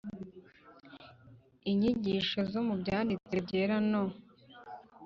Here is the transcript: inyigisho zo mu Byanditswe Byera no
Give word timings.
inyigisho 1.69 2.39
zo 2.51 2.61
mu 2.67 2.73
Byanditswe 2.81 3.35
Byera 3.45 3.77
no 3.89 4.03